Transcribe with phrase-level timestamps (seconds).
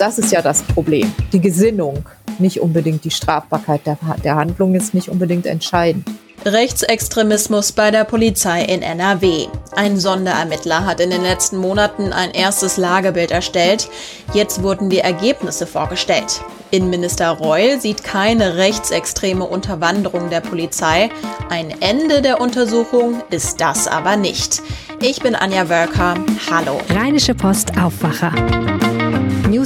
[0.00, 1.12] Das ist ja das Problem.
[1.30, 2.06] Die Gesinnung,
[2.38, 6.08] nicht unbedingt die Strafbarkeit der, der Handlung ist nicht unbedingt entscheidend.
[6.46, 9.48] Rechtsextremismus bei der Polizei in NRW.
[9.76, 13.90] Ein Sonderermittler hat in den letzten Monaten ein erstes Lagebild erstellt.
[14.32, 16.40] Jetzt wurden die Ergebnisse vorgestellt.
[16.70, 21.10] Innenminister Reul sieht keine rechtsextreme Unterwanderung der Polizei.
[21.50, 24.62] Ein Ende der Untersuchung ist das aber nicht.
[25.02, 26.14] Ich bin Anja Wölker.
[26.50, 26.80] Hallo.
[26.88, 28.32] Rheinische Post Aufwacher.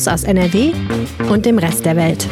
[0.05, 0.73] News aus NRW
[1.31, 2.27] und dem Rest der Welt.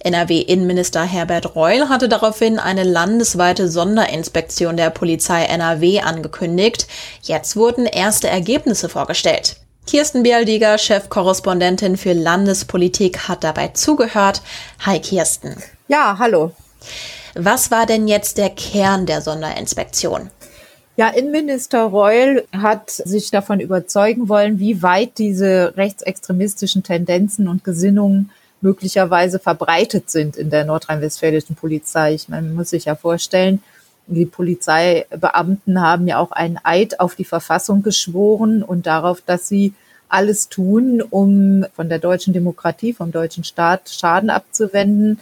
[0.00, 6.86] NRW-Innenminister Herbert Reul hatte daraufhin eine landesweite Sonderinspektion der Polizei NRW angekündigt.
[7.22, 9.56] Jetzt wurden erste Ergebnisse vorgestellt.
[9.86, 14.40] Kirsten Bialdiger, Chefkorrespondentin für Landespolitik, hat dabei zugehört.
[14.80, 15.62] Hi Kirsten.
[15.88, 16.52] Ja, hallo.
[17.34, 20.30] Was war denn jetzt der Kern der Sonderinspektion?
[20.96, 28.30] Ja, Innenminister Reul hat sich davon überzeugen wollen, wie weit diese rechtsextremistischen Tendenzen und Gesinnungen
[28.60, 32.14] möglicherweise verbreitet sind in der nordrhein-westfälischen Polizei.
[32.14, 33.60] Ich meine, man muss sich ja vorstellen,
[34.06, 39.74] die Polizeibeamten haben ja auch einen Eid auf die Verfassung geschworen und darauf, dass sie
[40.08, 45.18] alles tun, um von der deutschen Demokratie, vom deutschen Staat Schaden abzuwenden.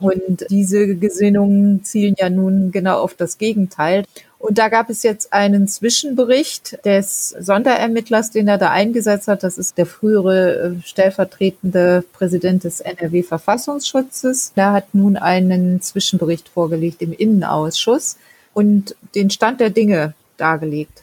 [0.00, 4.04] Und diese Gesinnungen zielen ja nun genau auf das Gegenteil.
[4.44, 9.42] Und da gab es jetzt einen Zwischenbericht des Sonderermittlers, den er da eingesetzt hat.
[9.42, 14.52] Das ist der frühere äh, stellvertretende Präsident des NRW Verfassungsschutzes.
[14.54, 18.18] Der hat nun einen Zwischenbericht vorgelegt im Innenausschuss
[18.52, 21.00] und den Stand der Dinge dargelegt.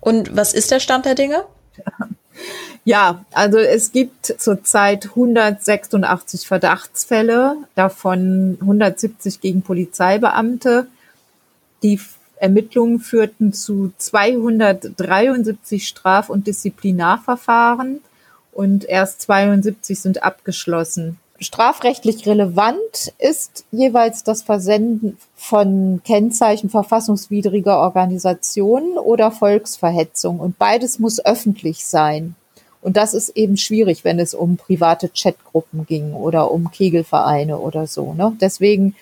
[0.00, 1.44] Und was ist der Stand der Dinge?
[2.84, 10.86] Ja, also es gibt zurzeit 186 Verdachtsfälle, davon 170 gegen Polizeibeamte.
[11.82, 11.98] Die
[12.36, 18.00] Ermittlungen führten zu 273 Straf- und Disziplinarverfahren
[18.52, 21.18] und erst 72 sind abgeschlossen.
[21.38, 31.22] Strafrechtlich relevant ist jeweils das Versenden von Kennzeichen verfassungswidriger Organisationen oder Volksverhetzung und beides muss
[31.22, 32.34] öffentlich sein.
[32.80, 37.86] Und das ist eben schwierig, wenn es um private Chatgruppen ging oder um Kegelvereine oder
[37.86, 38.14] so.
[38.14, 38.36] Ne?
[38.40, 38.94] Deswegen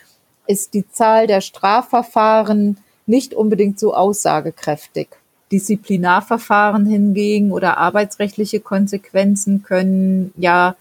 [0.47, 5.09] ist die Zahl der Strafverfahren nicht unbedingt so aussagekräftig.
[5.53, 10.77] Disziplinarverfahren hingegen oder arbeitsrechtliche Konsequenzen können ja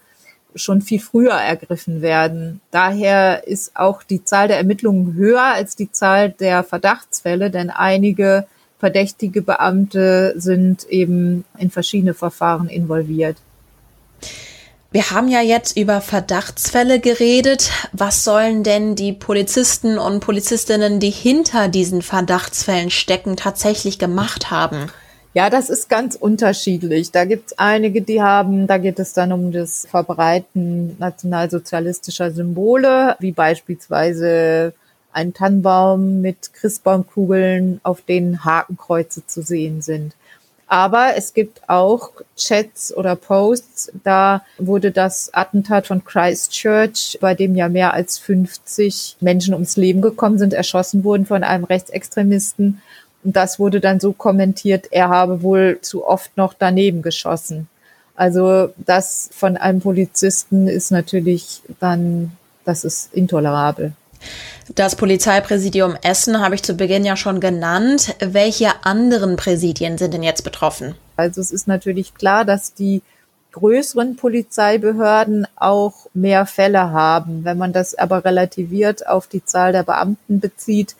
[0.54, 2.60] schon viel früher ergriffen werden.
[2.70, 8.46] Daher ist auch die Zahl der Ermittlungen höher als die Zahl der Verdachtsfälle, denn einige
[8.78, 13.36] verdächtige Beamte sind eben in verschiedene Verfahren involviert.
[14.94, 17.72] Wir haben ja jetzt über Verdachtsfälle geredet.
[17.90, 24.86] Was sollen denn die Polizisten und Polizistinnen, die hinter diesen Verdachtsfällen stecken, tatsächlich gemacht haben?
[25.32, 27.10] Ja, das ist ganz unterschiedlich.
[27.10, 33.16] Da gibt es einige, die haben, da geht es dann um das Verbreiten nationalsozialistischer Symbole,
[33.18, 34.74] wie beispielsweise
[35.12, 40.14] ein Tannenbaum mit Christbaumkugeln, auf denen Hakenkreuze zu sehen sind.
[40.66, 47.54] Aber es gibt auch Chats oder Posts, da wurde das Attentat von Christchurch, bei dem
[47.54, 52.80] ja mehr als 50 Menschen ums Leben gekommen sind, erschossen wurden von einem Rechtsextremisten.
[53.22, 57.68] Und das wurde dann so kommentiert, er habe wohl zu oft noch daneben geschossen.
[58.14, 62.32] Also das von einem Polizisten ist natürlich dann,
[62.64, 63.92] das ist intolerabel.
[64.74, 68.14] Das Polizeipräsidium Essen habe ich zu Beginn ja schon genannt.
[68.20, 70.94] Welche anderen Präsidien sind denn jetzt betroffen?
[71.16, 73.02] Also es ist natürlich klar, dass die
[73.52, 77.44] größeren Polizeibehörden auch mehr Fälle haben.
[77.44, 80.96] Wenn man das aber relativiert auf die Zahl der Beamten bezieht,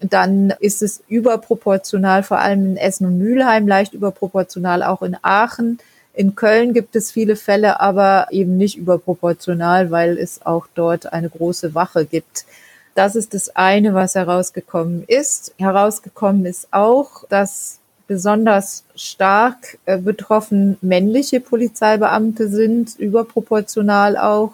[0.00, 5.78] dann ist es überproportional, vor allem in Essen und Mülheim, leicht überproportional auch in Aachen
[6.14, 11.28] In Köln gibt es viele Fälle, aber eben nicht überproportional, weil es auch dort eine
[11.28, 12.46] große Wache gibt.
[12.94, 15.52] Das ist das eine, was herausgekommen ist.
[15.58, 24.52] Herausgekommen ist auch, dass besonders stark äh, betroffen männliche Polizeibeamte sind, überproportional auch.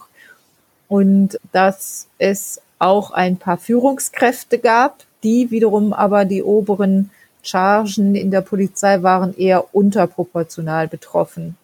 [0.89, 7.11] Und dass es auch ein paar Führungskräfte gab, die wiederum aber die oberen
[7.43, 11.57] Chargen in der Polizei waren eher unterproportional betroffen.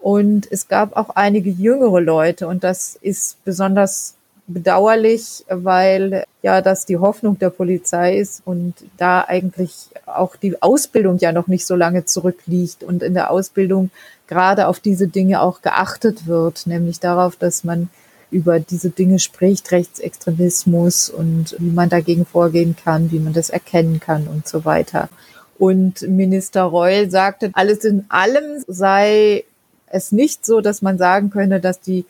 [0.00, 4.14] Und es gab auch einige jüngere Leute und das ist besonders
[4.46, 11.16] bedauerlich, weil ja das die Hoffnung der Polizei ist und da eigentlich auch die Ausbildung
[11.18, 13.90] ja noch nicht so lange zurückliegt und in der Ausbildung
[14.26, 17.88] gerade auf diese Dinge auch geachtet wird, nämlich darauf, dass man
[18.34, 24.00] über diese Dinge spricht, Rechtsextremismus und wie man dagegen vorgehen kann, wie man das erkennen
[24.00, 25.08] kann und so weiter.
[25.56, 29.44] Und Minister Reul sagte, alles in allem sei
[29.86, 32.06] es nicht so, dass man sagen könne, dass die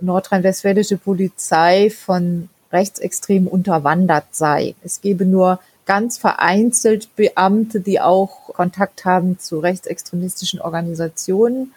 [0.00, 4.76] nordrhein-westfälische Polizei von Rechtsextremen unterwandert sei.
[4.84, 11.72] Es gebe nur ganz vereinzelt Beamte, die auch Kontakt haben zu rechtsextremistischen Organisationen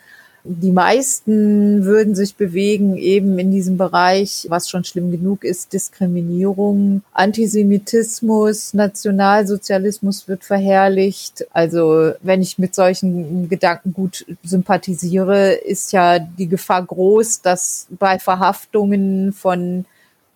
[0.50, 7.04] die meisten würden sich bewegen eben in diesem Bereich, was schon schlimm genug ist, Diskriminierung,
[7.12, 11.46] Antisemitismus, Nationalsozialismus wird verherrlicht.
[11.52, 18.18] Also wenn ich mit solchen Gedanken gut sympathisiere, ist ja die Gefahr groß, dass bei
[18.18, 19.86] Verhaftungen von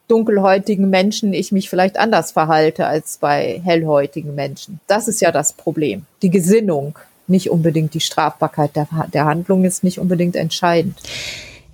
[0.07, 4.81] dunkelhäutigen Menschen ich mich vielleicht anders verhalte als bei hellhäutigen Menschen.
[4.87, 6.05] Das ist ja das Problem.
[6.21, 6.99] Die Gesinnung
[7.31, 10.97] nicht unbedingt die Strafbarkeit der, der Handlung ist nicht unbedingt entscheidend.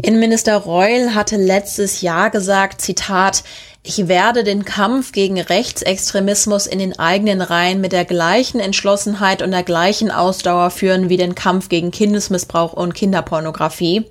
[0.01, 3.44] Innenminister Reul hatte letztes Jahr gesagt, Zitat,
[3.89, 9.51] ich werde den Kampf gegen Rechtsextremismus in den eigenen Reihen mit der gleichen Entschlossenheit und
[9.51, 14.06] der gleichen Ausdauer führen wie den Kampf gegen Kindesmissbrauch und Kinderpornografie.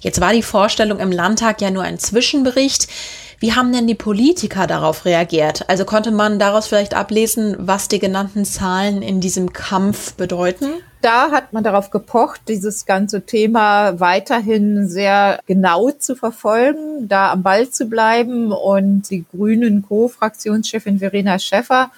[0.00, 2.88] Jetzt war die Vorstellung im Landtag ja nur ein Zwischenbericht.
[3.42, 5.68] Wie haben denn die Politiker darauf reagiert?
[5.68, 10.66] Also konnte man daraus vielleicht ablesen, was die genannten Zahlen in diesem Kampf bedeuten?
[11.00, 17.42] Da hat man darauf gepocht, dieses ganze Thema weiterhin sehr genau zu verfolgen, da am
[17.42, 18.52] Ball zu bleiben.
[18.52, 21.90] Und die Grünen Co-Fraktionschefin Verena Schäffer,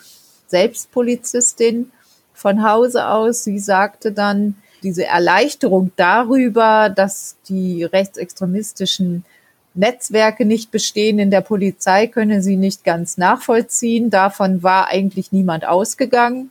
[0.46, 1.90] selbst Polizistin
[2.32, 9.26] von Hause aus, sie sagte dann, diese Erleichterung darüber, dass die rechtsextremistischen
[9.74, 14.10] Netzwerke nicht bestehen in der Polizei, könne sie nicht ganz nachvollziehen.
[14.10, 16.50] Davon war eigentlich niemand ausgegangen,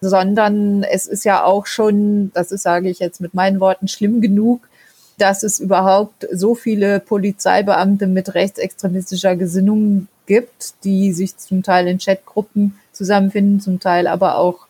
[0.00, 4.20] sondern es ist ja auch schon, das ist, sage ich jetzt mit meinen Worten, schlimm
[4.20, 4.68] genug,
[5.18, 11.98] dass es überhaupt so viele Polizeibeamte mit rechtsextremistischer Gesinnung gibt, die sich zum Teil in
[11.98, 14.66] Chatgruppen zusammenfinden, zum Teil aber auch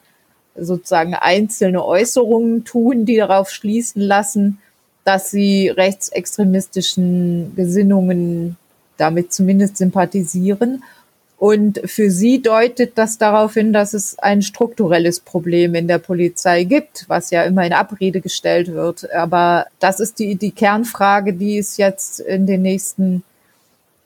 [0.56, 4.58] sozusagen einzelne Äußerungen tun, die darauf schließen lassen,
[5.04, 8.56] dass sie rechtsextremistischen Gesinnungen
[8.96, 10.82] damit zumindest sympathisieren.
[11.36, 16.64] Und für sie deutet das darauf hin, dass es ein strukturelles Problem in der Polizei
[16.64, 19.12] gibt, was ja immer in Abrede gestellt wird.
[19.12, 23.24] Aber das ist die, die Kernfrage, die es jetzt in den nächsten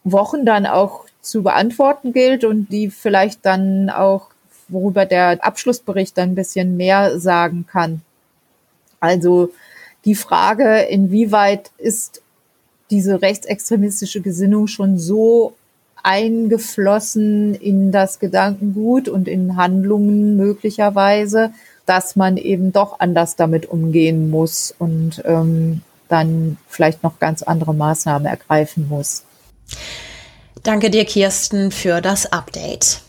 [0.05, 4.31] Wochen dann auch zu beantworten gilt und die vielleicht dann auch,
[4.69, 8.03] worüber der Abschlussbericht dann ein bisschen mehr sagen kann.
[9.01, 9.53] Also
[10.05, 12.23] die Frage, inwieweit ist
[12.91, 15.55] diese rechtsextremistische Gesinnung schon so
[16.03, 21.53] eingeflossen in das Gedankengut und in Handlungen möglicherweise,
[21.87, 27.75] dass man eben doch anders damit umgehen muss und ähm, dann vielleicht noch ganz andere
[27.75, 29.25] Maßnahmen ergreifen muss.
[30.63, 33.01] Danke dir, Kirsten, für das Update.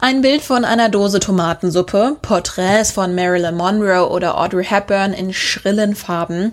[0.00, 5.96] Ein Bild von einer Dose Tomatensuppe, Porträts von Marilyn Monroe oder Audrey Hepburn in schrillen
[5.96, 6.52] Farben.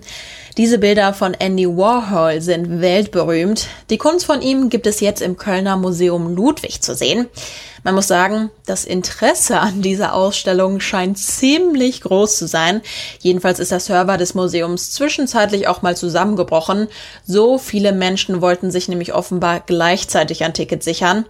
[0.56, 3.68] Diese Bilder von Andy Warhol sind weltberühmt.
[3.88, 7.28] Die Kunst von ihm gibt es jetzt im Kölner Museum Ludwig zu sehen.
[7.84, 12.80] Man muss sagen, das Interesse an dieser Ausstellung scheint ziemlich groß zu sein.
[13.20, 16.88] Jedenfalls ist der Server des Museums zwischenzeitlich auch mal zusammengebrochen.
[17.24, 21.26] So viele Menschen wollten sich nämlich offenbar gleichzeitig ein Ticket sichern.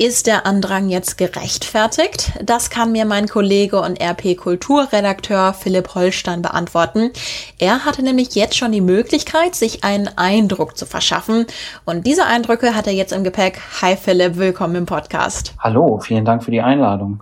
[0.00, 2.30] Ist der Andrang jetzt gerechtfertigt?
[2.40, 7.10] Das kann mir mein Kollege und RP-Kulturredakteur Philipp Holstein beantworten.
[7.58, 11.46] Er hatte nämlich jetzt schon die Möglichkeit, sich einen Eindruck zu verschaffen.
[11.84, 13.58] Und diese Eindrücke hat er jetzt im Gepäck.
[13.82, 15.56] Hi Philipp, willkommen im Podcast.
[15.58, 17.18] Hallo, vielen Dank für die Einladung.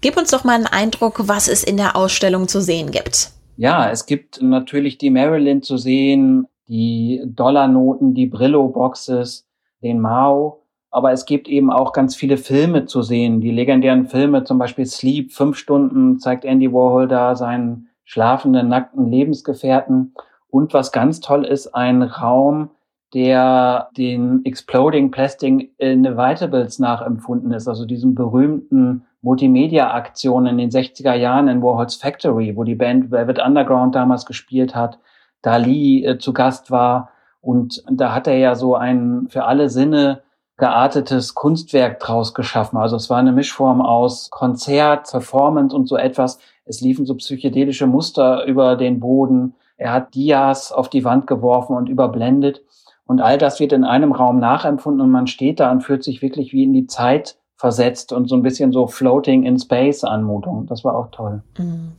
[0.00, 3.28] Gib uns doch mal einen Eindruck, was es in der Ausstellung zu sehen gibt.
[3.58, 9.46] Ja, es gibt natürlich die Marilyn zu sehen, die Dollarnoten, die Brillo-Boxes,
[9.82, 10.62] den Mao
[10.96, 13.42] aber es gibt eben auch ganz viele Filme zu sehen.
[13.42, 19.10] Die legendären Filme, zum Beispiel Sleep, fünf Stunden, zeigt Andy Warhol da seinen schlafenden, nackten
[19.10, 20.14] Lebensgefährten.
[20.48, 22.70] Und was ganz toll ist, ein Raum,
[23.12, 31.48] der den Exploding Plastic Inevitables nachempfunden ist, also diesem berühmten Multimedia-Aktion in den 60er Jahren
[31.48, 34.98] in Warhols Factory, wo die Band Velvet Underground damals gespielt hat,
[35.42, 37.10] Dali äh, zu Gast war.
[37.42, 40.22] Und da hat er ja so ein für alle Sinne
[40.56, 42.78] geartetes Kunstwerk draus geschaffen.
[42.78, 46.38] Also es war eine Mischform aus Konzert, Performance und so etwas.
[46.64, 49.54] Es liefen so psychedelische Muster über den Boden.
[49.76, 52.62] Er hat Dias auf die Wand geworfen und überblendet.
[53.06, 56.22] Und all das wird in einem Raum nachempfunden und man steht da und fühlt sich
[56.22, 60.66] wirklich wie in die Zeit versetzt und so ein bisschen so Floating in Space Anmutung.
[60.66, 61.42] Das war auch toll.
[61.58, 61.92] Mhm.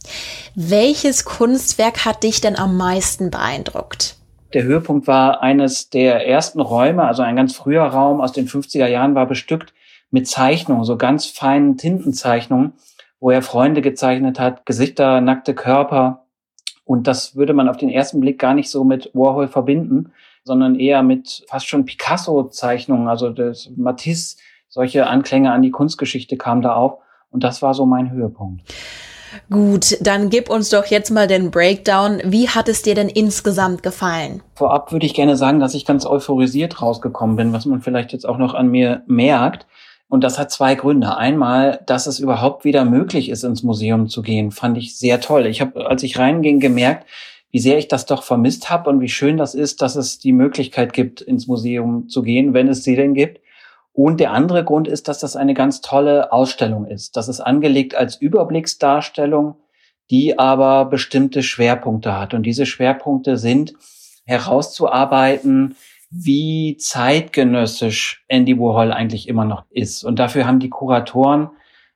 [0.56, 4.17] Welches Kunstwerk hat dich denn am meisten beeindruckt?
[4.54, 8.88] Der Höhepunkt war eines der ersten Räume, also ein ganz früher Raum aus den 50er
[8.88, 9.74] Jahren war bestückt
[10.10, 12.74] mit Zeichnungen, so ganz feinen Tintenzeichnungen,
[13.20, 16.26] wo er Freunde gezeichnet hat, Gesichter, nackte Körper.
[16.86, 20.14] Und das würde man auf den ersten Blick gar nicht so mit Warhol verbinden
[20.48, 24.38] sondern eher mit fast schon Picasso-Zeichnungen, also das Matisse,
[24.70, 27.00] solche Anklänge an die Kunstgeschichte kamen da auf.
[27.30, 28.64] Und das war so mein Höhepunkt.
[29.50, 32.22] Gut, dann gib uns doch jetzt mal den Breakdown.
[32.24, 34.42] Wie hat es dir denn insgesamt gefallen?
[34.56, 38.28] Vorab würde ich gerne sagen, dass ich ganz euphorisiert rausgekommen bin, was man vielleicht jetzt
[38.28, 39.66] auch noch an mir merkt.
[40.10, 41.18] Und das hat zwei Gründe.
[41.18, 45.46] Einmal, dass es überhaupt wieder möglich ist, ins Museum zu gehen, fand ich sehr toll.
[45.46, 47.06] Ich habe, als ich reinging, gemerkt,
[47.52, 50.32] wie sehr ich das doch vermisst habe und wie schön das ist, dass es die
[50.34, 53.42] Möglichkeit gibt, ins Museum zu gehen, wenn es sie denn gibt.
[53.98, 57.18] Und der andere Grund ist, dass das eine ganz tolle Ausstellung ist.
[57.18, 59.56] Das ist angelegt als Überblicksdarstellung,
[60.12, 62.36] die aber bestimmte Schwerpunkte hat.
[62.36, 63.74] Und diese Schwerpunkte sind
[64.26, 65.76] herauszuarbeiten,
[66.12, 70.04] wie zeitgenössisch Andy Warhol eigentlich immer noch ist.
[70.04, 71.50] Und dafür haben die Kuratoren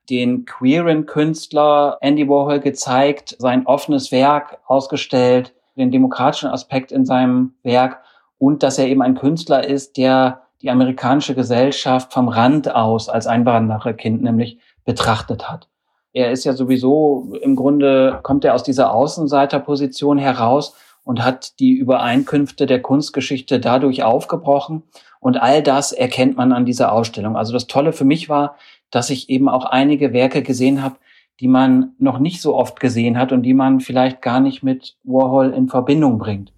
[0.10, 7.54] den queeren Künstler Andy Warhol gezeigt, sein offenes Werk ausgestellt, den demokratischen Aspekt in seinem
[7.62, 8.02] Werk
[8.40, 13.28] und dass er eben ein Künstler ist, der die amerikanische Gesellschaft vom Rand aus als
[13.28, 15.68] Einwandererkind nämlich betrachtet hat.
[16.14, 21.72] Er ist ja sowieso im Grunde kommt er aus dieser Außenseiterposition heraus und hat die
[21.72, 24.84] Übereinkünfte der Kunstgeschichte dadurch aufgebrochen.
[25.20, 27.38] Und all das erkennt man an dieser Ausstellung.
[27.38, 28.56] Also das Tolle für mich war,
[28.92, 30.98] dass ich eben auch einige Werke gesehen habe,
[31.40, 34.98] die man noch nicht so oft gesehen hat und die man vielleicht gar nicht mit
[35.04, 36.52] Warhol in Verbindung bringt.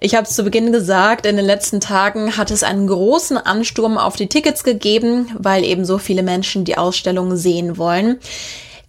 [0.00, 3.96] Ich habe es zu Beginn gesagt, in den letzten Tagen hat es einen großen Ansturm
[3.96, 8.18] auf die Tickets gegeben, weil eben so viele Menschen die Ausstellung sehen wollen.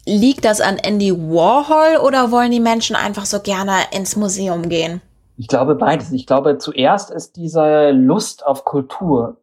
[0.06, 5.02] Liegt das an Andy Warhol oder wollen die Menschen einfach so gerne ins Museum gehen?
[5.38, 6.12] Ich glaube beides.
[6.12, 9.38] Ich glaube, zuerst ist diese Lust auf Kultur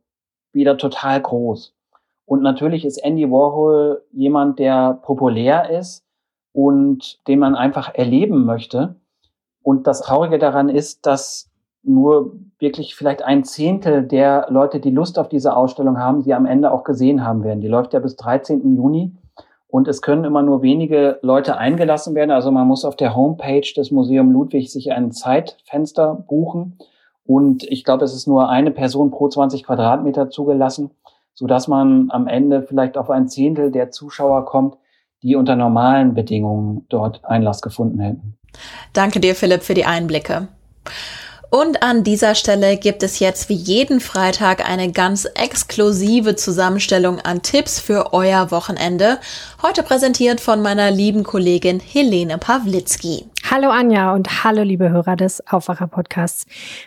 [0.53, 1.75] wieder total groß.
[2.27, 6.05] Und natürlich ist Andy Warhol jemand, der populär ist
[6.53, 8.97] und den man einfach erleben möchte.
[9.63, 11.51] Und das Traurige daran ist, dass
[11.85, 16.47] nur wirklich vielleicht ein Zehntel der Leute, die Lust auf diese Ausstellung haben, sie am
[16.47, 17.61] Ende auch gesehen haben werden.
[17.61, 18.75] Die läuft ja bis 13.
[18.75, 19.13] Juni
[19.69, 22.31] und es können immer nur wenige Leute eingelassen werden.
[22.31, 26.79] Also man muss auf der Homepage des Museum Ludwig sich ein Zeitfenster buchen.
[27.27, 30.91] Und ich glaube, es ist nur eine Person pro 20 Quadratmeter zugelassen
[31.35, 34.77] so dass man am Ende vielleicht auf ein Zehntel der Zuschauer kommt,
[35.23, 38.39] die unter normalen Bedingungen dort Einlass gefunden hätten.
[38.93, 40.49] Danke dir, Philipp, für die Einblicke.
[41.55, 47.43] Und an dieser Stelle gibt es jetzt wie jeden Freitag eine ganz exklusive Zusammenstellung an
[47.43, 49.21] Tipps für euer Wochenende.
[49.63, 53.27] Heute präsentiert von meiner lieben Kollegin Helene Pawlitzki.
[53.51, 56.47] Hallo Anja und hallo liebe Hörer des Aufwacher Podcasts.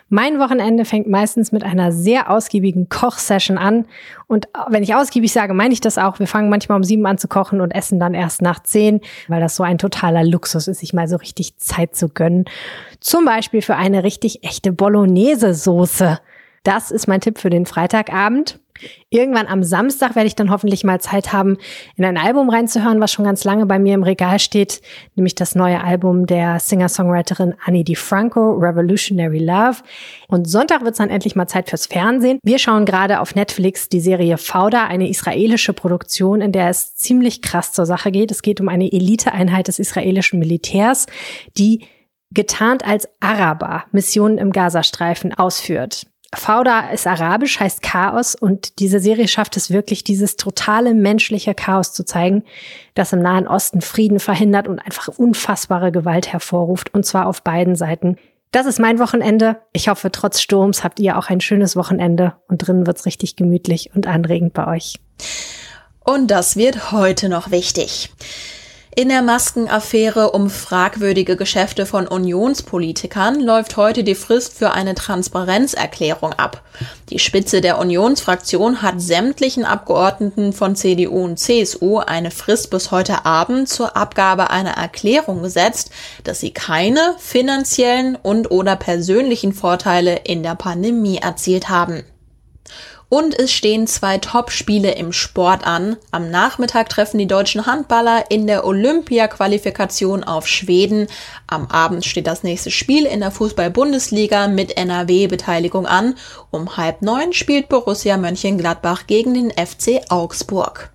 [0.10, 3.86] Mein Wochenende fängt meistens mit einer sehr ausgiebigen Kochsession an.
[4.26, 6.18] Und wenn ich ausgiebig sage, meine ich das auch.
[6.18, 9.40] Wir fangen manchmal um sieben an zu kochen und essen dann erst nach zehn, weil
[9.40, 12.46] das so ein totaler Luxus ist, sich mal so richtig Zeit zu gönnen.
[13.02, 16.18] Zum Beispiel für eine richtig echte Bolognese-Soße.
[16.64, 18.60] Das ist mein Tipp für den Freitagabend.
[19.10, 21.58] Irgendwann am Samstag werde ich dann hoffentlich mal Zeit haben,
[21.96, 24.82] in ein Album reinzuhören, was schon ganz lange bei mir im Regal steht,
[25.16, 29.78] nämlich das neue Album der Singer-Songwriterin Annie DiFranco, Revolutionary Love.
[30.28, 32.40] Und Sonntag wird es dann endlich mal Zeit fürs Fernsehen.
[32.44, 37.42] Wir schauen gerade auf Netflix die Serie Fauda, eine israelische Produktion, in der es ziemlich
[37.42, 38.32] krass zur Sache geht.
[38.32, 41.08] Es geht um eine Eliteeinheit des israelischen Militärs,
[41.58, 41.86] die
[42.32, 46.08] getarnt als Araber Missionen im Gazastreifen ausführt.
[46.36, 51.94] Fauda ist arabisch, heißt Chaos und diese Serie schafft es wirklich, dieses totale menschliche Chaos
[51.94, 52.44] zu zeigen,
[52.96, 57.76] das im Nahen Osten Frieden verhindert und einfach unfassbare Gewalt hervorruft und zwar auf beiden
[57.76, 58.18] Seiten.
[58.52, 59.62] Das ist mein Wochenende.
[59.72, 63.92] Ich hoffe, trotz Sturms habt ihr auch ein schönes Wochenende und drinnen wird's richtig gemütlich
[63.94, 65.00] und anregend bei euch.
[66.04, 68.10] Und das wird heute noch wichtig.
[69.00, 76.34] In der Maskenaffäre um fragwürdige Geschäfte von Unionspolitikern läuft heute die Frist für eine Transparenzerklärung
[76.34, 76.64] ab.
[77.12, 83.24] Die Spitze der Unionsfraktion hat sämtlichen Abgeordneten von CDU und CSU eine Frist bis heute
[83.24, 85.92] Abend zur Abgabe einer Erklärung gesetzt,
[86.24, 92.04] dass sie keine finanziellen und oder persönlichen Vorteile in der Pandemie erzielt haben.
[93.10, 95.96] Und es stehen zwei Top-Spiele im Sport an.
[96.12, 101.08] Am Nachmittag treffen die deutschen Handballer in der Olympia-Qualifikation auf Schweden.
[101.48, 106.16] Am Abend steht das nächste Spiel in der Fußball-Bundesliga mit NRW-Beteiligung an.
[106.52, 110.92] Um halb neun spielt Borussia Mönchengladbach gegen den FC Augsburg.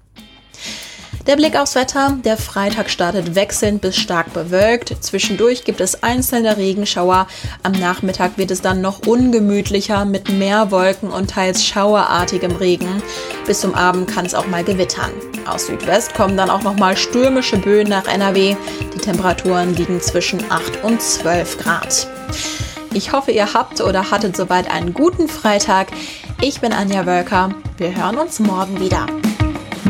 [1.26, 2.18] Der Blick aufs Wetter.
[2.24, 4.96] Der Freitag startet wechselnd bis stark bewölkt.
[5.00, 7.28] Zwischendurch gibt es einzelne Regenschauer.
[7.62, 13.00] Am Nachmittag wird es dann noch ungemütlicher mit mehr Wolken und teils schauerartigem Regen.
[13.46, 15.12] Bis zum Abend kann es auch mal gewittern.
[15.46, 18.56] Aus Südwest kommen dann auch noch mal stürmische Böen nach NRW.
[18.92, 22.08] Die Temperaturen liegen zwischen 8 und 12 Grad.
[22.94, 25.86] Ich hoffe, ihr habt oder hattet soweit einen guten Freitag.
[26.40, 27.50] Ich bin Anja Wölker.
[27.78, 29.06] Wir hören uns morgen wieder.